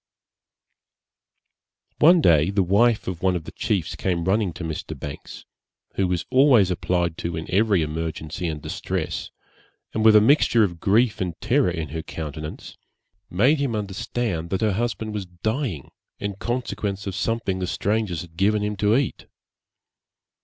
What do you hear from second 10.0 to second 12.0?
with a mixture of grief and terror in